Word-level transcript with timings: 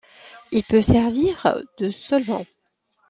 Il 0.51 0.63
peut 0.63 0.81
servir 0.81 1.61
de 1.77 1.91
solvant. 1.91 2.43